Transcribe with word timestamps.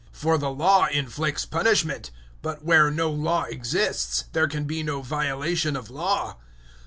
004:015 0.15 0.17
For 0.17 0.37
the 0.39 0.49
Law 0.49 0.87
inflicts 0.87 1.45
punishment; 1.45 2.09
but 2.41 2.65
where 2.65 2.89
no 2.89 3.11
Law 3.11 3.43
exists, 3.43 4.23
there 4.33 4.47
can 4.47 4.63
be 4.63 4.81
no 4.81 5.03
violation 5.03 5.75
of 5.75 5.91
Law. 5.91 6.37